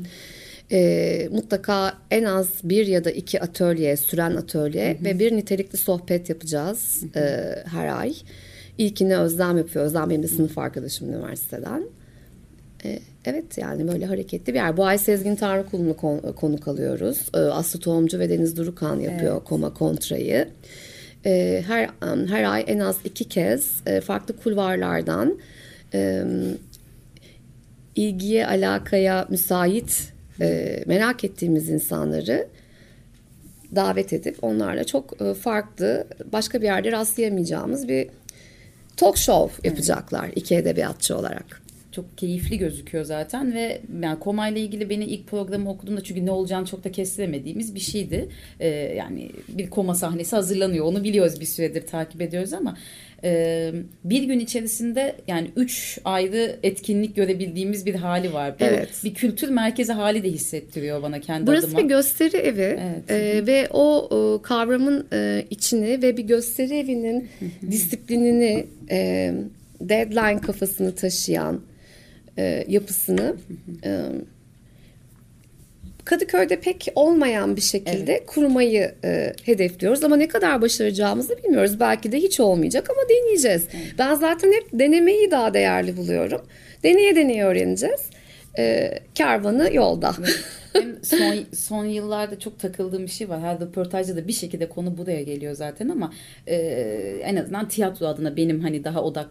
E, 0.71 1.29
mutlaka 1.31 1.93
en 2.11 2.23
az 2.23 2.49
bir 2.63 2.87
ya 2.87 3.05
da 3.05 3.11
iki 3.11 3.41
atölye, 3.41 3.97
süren 3.97 4.35
atölye 4.35 4.93
hı 4.99 5.05
ve 5.05 5.19
bir 5.19 5.31
nitelikli 5.31 5.77
sohbet 5.77 6.29
yapacağız 6.29 7.03
hı 7.13 7.19
e, 7.19 7.55
her 7.69 7.99
ay. 7.99 8.13
İlkini 8.77 9.17
Özlem 9.17 9.57
yapıyor. 9.57 9.85
Özlem 9.85 10.09
benim 10.09 10.23
de 10.23 10.27
sınıf 10.27 10.57
arkadaşım 10.57 11.09
üniversiteden. 11.09 11.83
E, 12.85 12.99
evet 13.25 13.57
yani 13.57 13.87
böyle 13.87 14.05
hareketli 14.05 14.53
bir 14.53 14.57
yer. 14.59 14.77
Bu 14.77 14.85
ay 14.85 14.97
Sezgin 14.97 15.35
Tanrıkulu'nu 15.35 15.97
konuk 16.35 16.67
alıyoruz. 16.67 17.29
E, 17.33 17.37
Aslı 17.37 17.79
Tohumcu 17.79 18.19
ve 18.19 18.29
Deniz 18.29 18.57
Durukan 18.57 18.99
yapıyor 18.99 19.33
evet. 19.33 19.43
Koma 19.43 19.73
Kontra'yı. 19.73 20.47
E, 21.25 21.63
her 21.67 21.89
her 22.29 22.43
ay 22.43 22.63
en 22.67 22.79
az 22.79 22.97
iki 23.05 23.23
kez 23.23 23.83
farklı 24.05 24.37
kulvarlardan 24.37 25.39
ilgiye, 27.95 28.47
alakaya 28.47 29.27
müsait 29.29 30.13
merak 30.85 31.23
ettiğimiz 31.23 31.69
insanları 31.69 32.47
davet 33.75 34.13
edip 34.13 34.37
onlarla 34.41 34.83
çok 34.83 35.35
farklı 35.35 36.07
başka 36.31 36.61
bir 36.61 36.65
yerde 36.65 36.91
rastlayamayacağımız 36.91 37.87
bir 37.87 38.07
talk 38.97 39.17
show 39.17 39.69
yapacaklar 39.69 40.29
iki 40.35 40.55
edebiyatçı 40.55 41.17
olarak. 41.17 41.60
Çok 41.91 42.17
keyifli 42.17 42.57
gözüküyor 42.57 43.03
zaten 43.03 43.53
ve 43.53 43.81
yani 44.03 44.19
Koma 44.19 44.47
ile 44.47 44.59
ilgili 44.59 44.89
beni 44.89 45.05
ilk 45.05 45.27
programı 45.27 45.69
okuduğumda 45.69 46.03
çünkü 46.03 46.25
ne 46.25 46.31
olacağını 46.31 46.65
çok 46.65 46.83
da 46.83 46.91
kestiremediğimiz 46.91 47.75
bir 47.75 47.79
şeydi. 47.79 48.29
Ee, 48.59 48.67
yani 48.67 49.31
bir 49.47 49.69
Koma 49.69 49.95
sahnesi 49.95 50.35
hazırlanıyor. 50.35 50.85
Onu 50.85 51.03
biliyoruz 51.03 51.39
bir 51.41 51.45
süredir 51.45 51.87
takip 51.87 52.21
ediyoruz 52.21 52.53
ama 52.53 52.77
e, 53.23 53.71
bir 54.03 54.23
gün 54.23 54.39
içerisinde 54.39 55.15
yani 55.27 55.51
üç 55.55 55.99
ayrı 56.05 56.55
etkinlik 56.63 57.15
görebildiğimiz 57.15 57.85
bir 57.85 57.95
hali 57.95 58.33
var. 58.33 58.59
Bu 58.59 58.63
evet. 58.63 58.89
Bir 59.03 59.13
kültür 59.13 59.49
merkezi 59.49 59.93
hali 59.93 60.23
de 60.23 60.29
hissettiriyor 60.29 61.01
bana 61.01 61.19
kendi 61.19 61.47
Burası 61.47 61.67
adıma. 61.67 61.79
bir 61.79 61.83
gösteri 61.83 62.37
evi 62.37 62.61
evet. 62.61 63.11
e, 63.11 63.47
ve 63.47 63.67
o 63.71 64.09
e, 64.11 64.41
kavramın 64.41 65.07
e, 65.13 65.45
içini 65.49 66.01
ve 66.01 66.17
bir 66.17 66.23
gösteri 66.23 66.77
evinin 66.77 67.29
disiplinini 67.71 68.65
e, 68.91 69.33
deadline 69.81 70.41
kafasını 70.41 70.95
taşıyan 70.95 71.61
e, 72.37 72.65
yapısını 72.67 73.35
e, 73.83 74.01
Kadıköy'de 76.05 76.59
pek 76.59 76.87
olmayan 76.95 77.55
bir 77.55 77.61
şekilde 77.61 78.13
evet. 78.13 78.25
kurmayı 78.25 78.95
e, 79.03 79.33
hedefliyoruz 79.43 80.03
ama 80.03 80.15
ne 80.15 80.27
kadar 80.27 80.61
başaracağımızı 80.61 81.37
bilmiyoruz. 81.37 81.79
Belki 81.79 82.11
de 82.11 82.17
hiç 82.17 82.39
olmayacak 82.39 82.89
ama 82.89 83.09
deneyeceğiz. 83.09 83.67
Evet. 83.73 83.93
Ben 83.99 84.15
zaten 84.15 84.51
hep 84.51 84.67
denemeyi 84.73 85.31
daha 85.31 85.53
değerli 85.53 85.97
buluyorum. 85.97 86.41
Deneye 86.83 87.15
deneye 87.15 87.45
öğreneceğiz. 87.45 88.01
E, 88.57 88.93
kervanı 89.15 89.69
yolda. 89.73 90.15
Hem 90.73 91.03
son, 91.03 91.35
son 91.55 91.85
yıllarda 91.85 92.39
çok 92.39 92.59
takıldığım 92.59 93.03
bir 93.03 93.11
şey 93.11 93.29
var. 93.29 93.41
Her 93.41 93.59
röportajda 93.59 94.15
da 94.15 94.27
bir 94.27 94.33
şekilde 94.33 94.69
konu 94.69 94.97
buraya 94.97 95.23
geliyor 95.23 95.53
zaten 95.53 95.89
ama 95.89 96.13
e, 96.47 96.55
en 97.23 97.35
azından 97.35 97.67
tiyatro 97.67 98.05
adına 98.05 98.37
benim 98.37 98.61
hani 98.61 98.83
daha 98.83 99.03
odak 99.03 99.29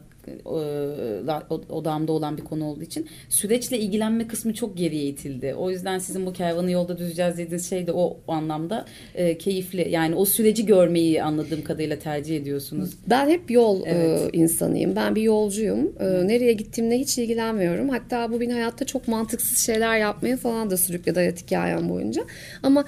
odağımda 1.69 2.13
olan 2.13 2.37
bir 2.37 2.45
konu 2.45 2.65
olduğu 2.65 2.83
için 2.83 3.07
süreçle 3.29 3.79
ilgilenme 3.79 4.27
kısmı 4.27 4.55
çok 4.55 4.77
geriye 4.77 5.05
itildi. 5.05 5.55
O 5.59 5.71
yüzden 5.71 5.99
sizin 5.99 6.27
bu 6.27 6.33
kervanı 6.33 6.71
yolda 6.71 6.99
düzeceğiz 6.99 7.39
dediğiniz 7.39 7.71
şey 7.71 7.87
de 7.87 7.93
o, 7.93 8.21
anlamda 8.29 8.85
e, 9.15 9.39
keyifli. 9.39 9.89
Yani 9.91 10.15
o 10.15 10.25
süreci 10.25 10.67
görmeyi 10.67 11.23
anladığım 11.23 11.65
kadarıyla 11.65 11.99
tercih 11.99 12.37
ediyorsunuz. 12.37 12.91
Ben 13.07 13.29
hep 13.29 13.51
yol 13.51 13.83
evet. 13.87 14.35
e, 14.35 14.39
insanıyım. 14.39 14.97
Ben 14.97 15.15
bir 15.15 15.23
yolcuyum. 15.23 15.93
E, 16.01 16.05
nereye 16.29 16.53
gittiğimle 16.53 16.99
hiç 16.99 17.19
ilgilenmiyorum. 17.19 17.89
Hatta 17.89 18.33
bu 18.33 18.41
benim 18.41 18.53
hayatta 18.53 18.85
çok 18.85 19.09
mantıksız 19.09 19.59
şeyler 19.59 19.99
yapmaya 19.99 20.37
falan 20.37 20.71
da 20.71 20.77
sürükledi 20.77 21.19
hayat 21.31 21.43
hikayem 21.43 21.89
boyunca. 21.89 22.25
Ama 22.63 22.85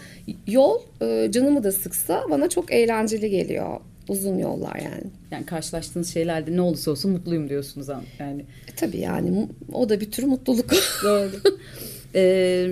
yol 0.47 0.81
e, 1.03 1.31
canımı 1.31 1.65
da 1.65 1.73
sıksa 1.73 2.25
bana 2.31 2.49
çok 2.49 2.73
eğlenceli 2.73 3.31
geliyor 3.31 3.81
uzun 4.09 4.39
yollar 4.39 4.77
yani. 4.77 5.05
Yani 5.31 5.47
karşılaştığınız 5.47 6.09
şeylerde 6.09 6.57
ne 6.57 6.61
olursa 6.61 6.91
olsun 6.91 7.11
mutluyum 7.11 7.49
diyorsunuz 7.49 7.89
yani. 8.21 8.43
E, 8.43 8.75
tabii 8.77 8.99
yani 8.99 9.49
o 9.73 9.89
da 9.89 10.01
bir 10.01 10.11
tür 10.11 10.25
mutluluk. 10.25 10.71
Doğru. 11.05 11.31
ee, 12.15 12.69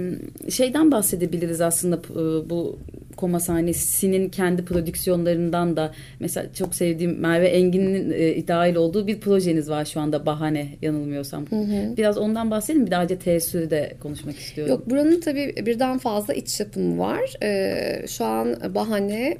şeyden 0.50 0.90
bahsedebiliriz 0.90 1.60
aslında 1.60 1.96
e, 1.96 2.50
bu 2.50 2.78
Koma 3.20 3.40
sahnesinin 3.40 4.28
kendi 4.28 4.64
prodüksiyonlarından 4.64 5.76
da 5.76 5.92
mesela 6.20 6.52
çok 6.54 6.74
sevdiğim 6.74 7.20
Merve 7.20 7.48
Engin'in 7.48 8.10
e, 8.10 8.48
dahil 8.48 8.74
olduğu 8.74 9.06
bir 9.06 9.20
projeniz 9.20 9.70
var 9.70 9.84
şu 9.84 10.00
anda 10.00 10.26
Bahane 10.26 10.66
yanılmıyorsam. 10.82 11.46
Hı 11.50 11.56
hı. 11.56 11.96
Biraz 11.96 12.18
ondan 12.18 12.50
bahsedelim 12.50 12.86
bir 12.86 12.90
daha 12.90 13.02
önce 13.02 13.18
teessürü 13.18 13.70
de 13.70 13.92
konuşmak 14.02 14.38
istiyorum. 14.38 14.74
Yok 14.74 14.90
buranın 14.90 15.20
tabii 15.20 15.54
birden 15.66 15.98
fazla 15.98 16.34
iç 16.34 16.60
yapımı 16.60 16.98
var. 16.98 17.20
Ee, 17.42 18.06
şu 18.08 18.24
an 18.24 18.56
Bahane 18.74 19.36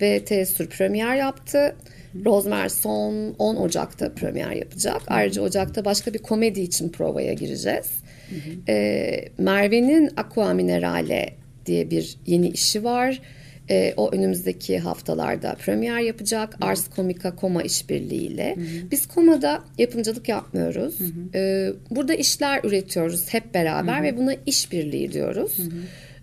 ve 0.00 0.24
Teessür 0.24 0.66
premier 0.66 1.16
yaptı. 1.16 1.76
Rosemary 2.24 2.68
son 2.68 3.34
10 3.38 3.56
Ocak'ta 3.56 4.14
premier 4.14 4.50
yapacak. 4.50 5.02
Ayrıca 5.06 5.42
Ocak'ta 5.42 5.84
başka 5.84 6.14
bir 6.14 6.18
komedi 6.18 6.60
için 6.60 6.88
provaya 6.88 7.32
gireceğiz. 7.32 7.90
Ee, 8.68 9.24
Merve'nin 9.38 10.10
Aqua 10.16 10.54
Minerale 10.54 11.30
diye 11.68 11.90
bir 11.90 12.16
yeni 12.26 12.48
işi 12.48 12.84
var. 12.84 13.20
Ee, 13.70 13.94
o 13.96 14.10
önümüzdeki 14.10 14.78
haftalarda 14.78 15.54
premier 15.54 15.98
yapacak. 15.98 16.54
Hı. 16.54 16.66
Ars 16.66 16.90
Comica 16.96 17.36
Koma 17.36 17.62
işbirliğiyle. 17.62 18.56
Biz 18.90 19.06
Koma'da 19.06 19.64
yapımcılık 19.78 20.28
yapmıyoruz. 20.28 20.98
Ee, 21.34 21.68
burada 21.90 22.14
işler 22.14 22.60
üretiyoruz 22.64 23.34
hep 23.34 23.54
beraber 23.54 23.98
hı 23.98 24.02
ve 24.02 24.16
buna 24.16 24.34
işbirliği 24.46 25.12
diyoruz. 25.12 25.58
Hı. 25.58 25.62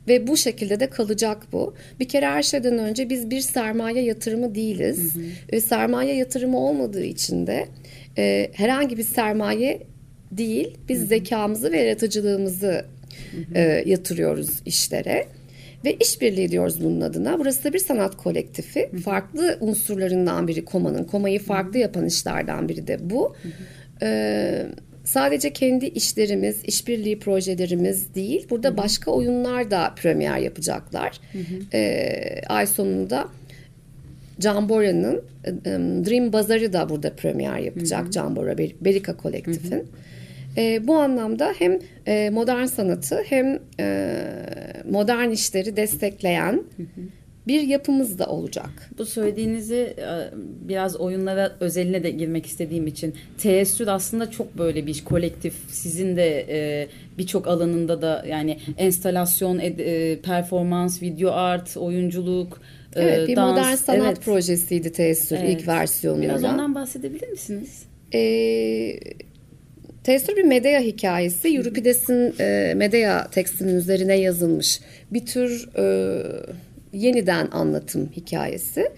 Ve 0.08 0.28
bu 0.28 0.38
şekilde 0.38 0.80
de 0.80 0.90
kalacak 0.90 1.48
bu. 1.52 1.74
Bir 2.00 2.08
kere 2.08 2.26
her 2.26 2.44
şeyden 2.44 2.78
önce 2.78 3.10
biz 3.10 3.30
bir 3.30 3.42
sermaye 3.42 4.04
yatırımı 4.04 4.56
değiliz. 4.56 5.16
Hı 5.16 5.20
hı. 5.20 5.24
Ve 5.54 5.62
sermaye 5.62 6.16
yatırımı 6.16 6.58
olmadığı 6.58 7.04
için 7.04 7.48
de 7.48 7.68
e, 8.18 8.52
herhangi 8.54 8.98
bir 8.98 9.04
sermaye 9.04 9.82
değil. 10.32 10.78
Biz 10.90 11.00
hı 11.00 11.04
hı. 11.04 11.08
zekamızı 11.08 11.72
ve 11.72 11.78
yaratıcılığımızı. 11.78 12.86
E, 13.56 13.84
yatırıyoruz 13.86 14.50
işlere. 14.66 15.28
Ve 15.86 15.94
işbirliği 15.94 16.52
diyoruz 16.52 16.84
bunun 16.84 17.02
adına. 17.02 17.40
Burası 17.40 17.64
da 17.64 17.74
bir 17.74 17.80
sanat 17.80 18.18
kolektifi. 18.18 18.90
Hı 18.92 18.98
hı. 18.98 19.02
Farklı 19.02 19.58
unsurlarından 19.60 20.48
biri 20.48 20.66
Koma'nın. 20.66 21.04
Koma'yı 21.04 21.40
farklı 21.40 21.80
yapan 21.80 22.06
işlerden 22.06 22.70
biri 22.70 22.88
de 22.88 23.10
bu. 23.10 23.36
Hı 23.42 23.48
hı. 23.48 23.52
Ee, 24.02 24.66
sadece 25.04 25.54
kendi 25.54 25.86
işlerimiz, 25.86 26.64
işbirliği 26.64 27.20
projelerimiz 27.20 28.16
değil. 28.16 28.48
Burada 28.50 28.68
Hı-hı. 28.68 28.78
başka 28.78 29.12
oyunlar 29.12 29.72
da 29.72 29.94
premier 29.96 30.38
yapacaklar. 30.38 31.20
Ee, 31.74 32.42
ay 32.48 32.68
sonunda 32.68 33.28
Can 34.40 34.70
Bora'nın 34.70 35.24
Dream 36.06 36.34
Bazar'ı 36.34 36.74
da 36.74 36.90
burada 36.90 37.16
premier 37.16 37.60
yapacak. 37.60 38.04
Hı-hı. 38.04 38.12
Can 38.12 38.36
Bora 38.36 38.58
Berika 38.58 39.18
Kolektif'in. 39.18 39.84
E, 40.58 40.88
bu 40.88 40.96
anlamda 40.96 41.54
hem 41.60 41.80
e, 42.08 42.30
modern 42.30 42.66
sanatı 42.66 43.24
hem 43.26 43.60
e, 43.80 44.18
modern 44.92 45.30
işleri 45.30 45.76
destekleyen 45.76 46.64
bir 47.48 47.62
yapımız 47.62 48.20
da 48.20 48.26
olacak. 48.26 48.70
Bu 48.98 49.06
söylediğinizi 49.06 49.96
e, 49.98 50.30
biraz 50.62 50.96
oyunlara 50.96 51.56
özeline 51.60 52.04
de 52.04 52.12
girmek 52.12 52.46
istediğim 52.46 52.88
için 52.88 53.14
teessür 53.38 53.88
aslında 53.88 54.32
çok 54.32 54.58
böyle 54.58 54.88
bir 54.88 55.04
kolektif. 55.04 55.54
Sizin 55.70 56.18
de 56.18 56.46
e, 56.50 56.88
birçok 57.18 57.48
alanında 57.48 58.02
da 58.02 58.26
yani 58.28 58.60
enstalasyon, 58.78 59.60
e, 59.60 60.20
performans, 60.24 61.02
video 61.02 61.32
art, 61.32 61.78
oyunculuk, 61.78 62.62
Evet 62.96 63.28
bir 63.28 63.36
dans, 63.36 63.58
modern 63.58 63.76
sanat 63.76 64.08
evet. 64.08 64.22
projesiydi 64.22 64.92
teessür 64.92 65.38
evet. 65.40 65.50
ilk 65.50 65.68
versiyonunda. 65.68 66.24
Biraz 66.24 66.44
ondan 66.44 66.76
bahsedebilir 66.76 67.30
misiniz? 67.30 67.84
Ee, 68.14 68.20
Teessür 70.06 70.36
bir 70.36 70.44
Medea 70.44 70.80
hikayesi. 70.82 71.58
Euripides'in 71.58 72.36
e, 72.40 72.74
Medea 72.76 73.28
tekstinin 73.30 73.76
üzerine 73.76 74.16
yazılmış 74.16 74.80
bir 75.12 75.26
tür 75.26 75.70
e, 75.78 75.86
yeniden 76.94 77.48
anlatım 77.52 78.10
hikayesi 78.16 78.92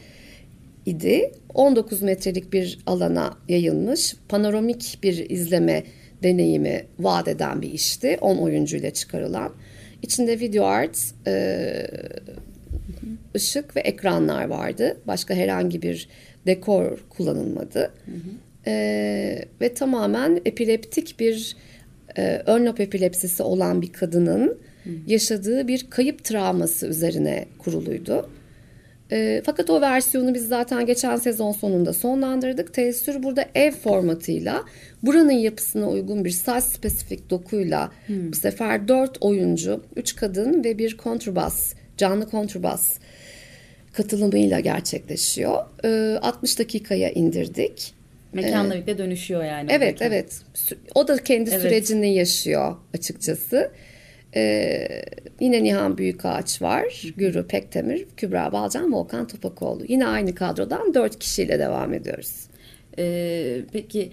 idi. 0.86 1.32
19 1.54 2.02
metrelik 2.02 2.54
bir 2.54 2.80
alana 2.86 3.38
yayılmış 3.50 4.16
panoramik 4.30 5.00
bir 5.04 5.30
izleme 5.30 5.84
deneyimi 6.24 6.86
vaat 7.00 7.28
eden 7.28 7.62
bir 7.62 7.74
işti. 7.74 8.18
10 8.22 8.38
oyuncuyla 8.38 8.94
çıkarılan. 8.94 9.54
İçinde 10.02 10.40
video 10.40 10.66
art, 10.66 10.98
e, 11.28 11.88
ışık 13.36 13.76
ve 13.76 13.80
ekranlar 13.80 14.46
vardı. 14.46 14.98
Başka 15.08 15.34
herhangi 15.34 15.82
bir 15.82 16.10
dekor 16.46 16.98
kullanılmadı. 17.10 17.80
Hı 18.06 18.12
hı. 18.12 18.47
E, 18.68 19.46
ve 19.62 19.74
tamamen 19.74 20.42
epileptik 20.46 21.20
bir 21.20 21.56
e, 22.18 22.42
ön 22.46 22.66
epilepsisi 22.66 23.44
olan 23.44 23.82
bir 23.82 23.94
kadının 23.94 24.58
yaşadığı 25.08 25.68
bir 25.68 25.90
kayıp 25.90 26.24
travması 26.24 26.88
üzerine 26.88 27.46
kuruluydu. 27.58 28.30
E, 29.12 29.42
fakat 29.46 29.70
o 29.70 29.82
versiyonu 29.82 30.34
biz 30.34 30.48
zaten 30.48 30.86
geçen 30.86 31.16
sezon 31.16 31.52
sonunda 31.52 31.94
sonlandırdık. 31.94 32.74
Teessür 32.74 33.24
burada 33.24 33.46
ev 33.56 33.72
formatıyla 33.72 34.64
buranın 35.04 35.32
yapısına 35.32 35.90
uygun 35.90 36.26
bir 36.26 36.30
saç 36.30 36.64
spesifik 36.64 37.30
dokuyla 37.30 37.92
hmm. 38.08 38.32
bu 38.32 38.36
sefer 38.36 38.88
dört 38.88 39.18
oyuncu, 39.22 39.84
üç 39.96 40.16
kadın 40.16 40.64
ve 40.64 40.78
bir 40.78 40.98
kontrbas, 40.98 41.74
canlı 41.98 42.30
kontrbas 42.30 42.98
katılımıyla 43.94 44.60
gerçekleşiyor. 44.60 45.64
E, 45.84 46.18
60 46.22 46.60
dakikaya 46.60 47.12
indirdik. 47.12 47.97
Mekanla 48.42 48.74
ee, 48.74 48.76
birlikte 48.76 48.98
dönüşüyor 48.98 49.44
yani. 49.44 49.70
Evet 49.72 50.02
evet. 50.02 50.42
O 50.96 51.08
da 51.08 51.18
kendi 51.18 51.50
evet. 51.50 51.62
sürecini 51.62 52.14
yaşıyor 52.14 52.76
açıkçası. 52.94 53.72
Ee, 54.36 54.88
yine 55.40 55.64
Nihan 55.64 55.98
Büyükağaç 55.98 56.62
var. 56.62 57.04
Gürü 57.18 57.48
Pektemir, 57.48 58.06
Kübra 58.18 58.52
Balcan, 58.52 58.94
Volkan 58.94 59.28
Topakoğlu. 59.28 59.84
Yine 59.88 60.08
aynı 60.08 60.36
kadrodan 60.36 60.94
dört 60.94 61.20
kişiyle 61.20 61.60
devam 61.60 61.94
ediyoruz. 61.94 62.48
Ee, 63.00 63.62
peki 63.74 64.12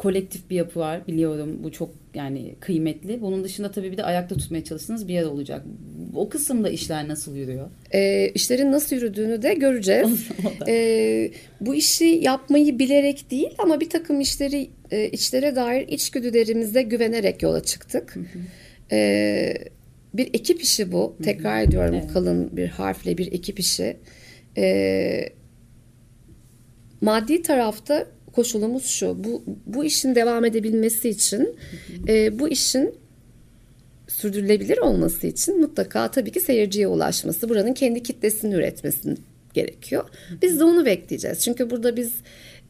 kolektif 0.00 0.50
bir 0.50 0.56
yapı 0.56 0.80
var 0.80 1.06
biliyorum 1.06 1.58
bu 1.62 1.72
çok 1.72 1.90
yani 2.14 2.54
kıymetli. 2.60 3.20
Bunun 3.20 3.44
dışında 3.44 3.70
tabii 3.70 3.92
bir 3.92 3.96
de 3.96 4.04
ayakta 4.04 4.36
tutmaya 4.36 4.64
çalıştığınız 4.64 5.08
bir 5.08 5.14
yer 5.14 5.24
olacak. 5.24 5.62
o 6.14 6.28
kısımda 6.28 6.70
işler 6.70 7.08
nasıl 7.08 7.36
yürüyor? 7.36 7.70
E, 7.92 8.28
işlerin 8.28 8.72
nasıl 8.72 8.96
yürüdüğünü 8.96 9.42
de 9.42 9.54
göreceğiz. 9.54 10.28
e, 10.68 11.30
bu 11.60 11.74
işi 11.74 12.04
yapmayı 12.04 12.78
bilerek 12.78 13.30
değil 13.30 13.50
ama 13.58 13.80
bir 13.80 13.90
takım 13.90 14.20
işleri 14.20 14.70
e, 14.90 15.08
içlere 15.08 15.56
dair 15.56 15.88
içgüdülerimize 15.88 16.82
güvenerek 16.82 17.42
yola 17.42 17.62
çıktık. 17.62 18.16
E, 18.92 19.54
bir 20.14 20.26
ekip 20.26 20.62
işi 20.62 20.92
bu. 20.92 21.16
Tekrar 21.22 21.62
ediyorum 21.62 21.94
evet. 21.94 22.12
kalın 22.12 22.56
bir 22.56 22.68
harfle 22.68 23.18
bir 23.18 23.32
ekip 23.32 23.60
işi. 23.60 23.96
E, 24.56 25.32
maddi 27.00 27.42
tarafta 27.42 28.06
koşulumuz 28.32 28.86
şu. 28.86 29.24
Bu 29.24 29.42
bu 29.66 29.84
işin 29.84 30.14
devam 30.14 30.44
edebilmesi 30.44 31.08
için 31.08 31.56
e, 32.08 32.38
bu 32.38 32.48
işin 32.48 32.94
sürdürülebilir 34.08 34.78
olması 34.78 35.26
için 35.26 35.60
mutlaka 35.60 36.10
tabii 36.10 36.32
ki 36.32 36.40
seyirciye 36.40 36.86
ulaşması, 36.86 37.48
buranın 37.48 37.74
kendi 37.74 38.02
kitlesini 38.02 38.54
üretmesi 38.54 39.14
gerekiyor. 39.54 40.04
Biz 40.42 40.60
de 40.60 40.64
onu 40.64 40.86
bekleyeceğiz. 40.86 41.38
Çünkü 41.40 41.70
burada 41.70 41.96
biz 41.96 42.12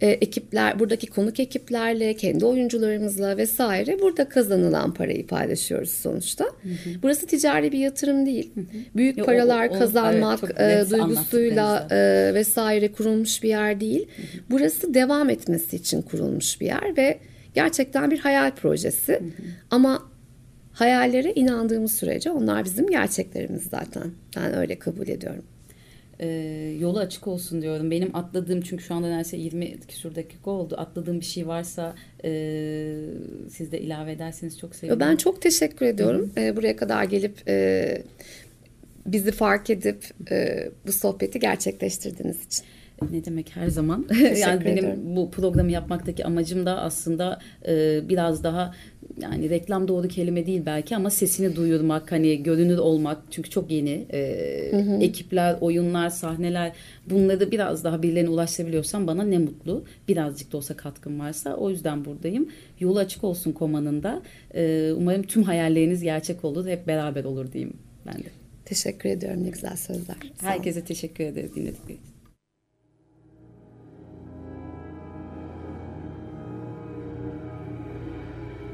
e, 0.01 0.11
ekipler, 0.11 0.79
buradaki 0.79 1.07
konuk 1.07 1.41
ekiplerle, 1.41 2.15
kendi 2.15 2.45
oyuncularımızla 2.45 3.37
vesaire 3.37 4.01
burada 4.01 4.29
kazanılan 4.29 4.95
parayı 4.95 5.27
paylaşıyoruz 5.27 5.91
sonuçta. 5.91 6.45
Hı 6.45 6.69
hı. 6.69 7.03
Burası 7.03 7.27
ticari 7.27 7.73
bir 7.73 7.79
yatırım 7.79 8.27
değil. 8.27 8.51
Hı 8.55 8.61
hı. 8.61 8.65
Büyük 8.97 9.19
Yo, 9.19 9.25
paralar 9.25 9.69
o, 9.69 9.75
o, 9.75 9.79
kazanmak 9.79 10.41
evet, 10.57 10.87
e, 10.87 10.91
duygusuyla 10.91 11.89
e, 11.91 12.31
vesaire 12.35 12.93
kurulmuş 12.93 13.43
bir 13.43 13.49
yer 13.49 13.81
değil. 13.81 14.09
Hı 14.17 14.23
hı. 14.23 14.43
Burası 14.51 14.95
devam 14.95 15.31
etmesi 15.31 15.77
için 15.77 16.03
kurulmuş 16.03 16.61
bir 16.61 16.67
yer 16.67 16.97
ve 16.97 17.19
gerçekten 17.55 18.11
bir 18.11 18.19
hayal 18.19 18.51
projesi. 18.51 19.13
Hı 19.13 19.25
hı. 19.25 19.31
Ama 19.71 20.03
hayallere 20.73 21.33
inandığımız 21.33 21.93
sürece 21.93 22.31
onlar 22.31 22.65
bizim 22.65 22.87
gerçeklerimiz 22.87 23.63
zaten. 23.63 24.11
Ben 24.37 24.57
öyle 24.57 24.79
kabul 24.79 25.09
ediyorum 25.09 25.45
e, 26.21 26.27
yolu 26.79 26.99
açık 26.99 27.27
olsun 27.27 27.63
diyorum. 27.63 27.91
Benim 27.91 28.17
atladığım 28.17 28.61
çünkü 28.61 28.85
şu 28.85 28.95
anda 28.95 29.07
neredeyse 29.07 29.37
20 29.37 29.81
küsur 29.81 30.15
dakika 30.15 30.51
oldu. 30.51 30.75
Atladığım 30.79 31.21
bir 31.21 31.25
şey 31.25 31.47
varsa 31.47 31.95
e, 32.25 32.31
siz 33.51 33.73
de 33.73 33.81
ilave 33.81 34.13
ederseniz 34.13 34.59
çok 34.59 34.75
sevinirim. 34.75 35.01
Ben 35.01 35.17
çok 35.17 35.43
teşekkür 35.43 35.87
ediyorum. 35.87 36.33
E, 36.37 36.57
buraya 36.57 36.77
kadar 36.77 37.05
gelip 37.05 37.49
e, 37.49 38.03
bizi 39.07 39.33
fark 39.33 39.71
edip 39.71 40.05
e, 40.31 40.69
bu 40.87 40.93
sohbeti 40.93 41.39
gerçekleştirdiğiniz 41.41 42.47
için. 42.47 42.65
Ne 43.11 43.25
demek 43.25 43.57
her 43.57 43.69
zaman. 43.69 44.07
yani 44.37 44.65
benim 44.65 44.79
ediyorum. 44.79 45.17
bu 45.17 45.31
programı 45.31 45.71
yapmaktaki 45.71 46.25
amacım 46.25 46.67
da 46.67 46.81
aslında 46.81 47.39
e, 47.69 48.01
biraz 48.09 48.45
daha 48.45 48.75
yani 49.23 49.51
reklam 49.51 49.89
doğru 49.89 50.09
kelime 50.09 50.47
değil 50.47 50.63
belki 50.67 50.97
ama 50.97 51.11
sesini 51.11 51.57
duyurmak 51.57 52.13
hani 52.13 52.43
görünür 52.43 52.79
olmak 52.79 53.19
çünkü 53.31 53.51
çok 53.51 53.71
yeni 53.71 54.07
e, 54.13 54.69
hı 54.71 54.77
hı. 54.77 55.03
ekipler 55.03 55.57
oyunlar 55.61 56.11
sahneler 56.11 56.73
bunları 57.11 57.51
biraz 57.51 57.85
daha 57.85 58.03
birilerine 58.03 58.29
ulaştırabiliyorsam 58.29 59.07
bana 59.07 59.23
ne 59.23 59.39
mutlu 59.39 59.85
birazcık 60.09 60.53
da 60.53 60.57
olsa 60.57 60.77
katkım 60.77 61.21
varsa 61.21 61.55
o 61.55 61.71
yüzden 61.71 62.05
buradayım 62.05 62.49
yolu 62.81 62.99
açık 62.99 63.25
olsun 63.25 63.53
komanında 63.53 64.23
e, 64.55 64.93
umarım 64.97 65.23
tüm 65.23 65.43
hayalleriniz 65.43 66.03
gerçek 66.03 66.45
olur 66.45 66.67
hep 66.67 66.87
beraber 66.87 67.25
olur 67.25 67.53
diyeyim 67.53 67.75
ben 68.07 68.15
de. 68.15 68.29
Teşekkür 68.65 69.09
ediyorum 69.09 69.45
ne 69.45 69.49
güzel 69.49 69.77
sözler. 69.77 70.17
Herkese 70.41 70.85
teşekkür 70.85 71.25
ederiz 71.25 71.55
dinledikleri 71.55 72.10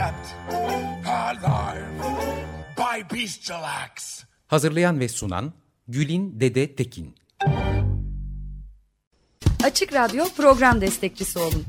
Kept 0.00 0.34
alive 1.06 1.86
by 2.76 3.14
bestialax. 3.14 4.24
Hazırlayan 4.46 5.00
ve 5.00 5.08
sunan 5.08 5.52
Gülin 5.88 6.40
Dede 6.40 6.74
Tekin. 6.74 7.14
Açık 9.64 9.92
Radyo 9.92 10.24
program 10.36 10.80
destekçisi 10.80 11.38
olun. 11.38 11.64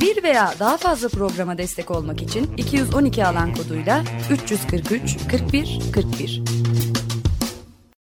Bir 0.00 0.22
veya 0.22 0.54
daha 0.58 0.76
fazla 0.76 1.08
programa 1.08 1.58
destek 1.58 1.90
olmak 1.90 2.22
için 2.22 2.56
212 2.56 3.26
alan 3.26 3.54
koduyla 3.54 4.04
343 4.30 5.16
41 5.30 5.80
41. 5.94 6.42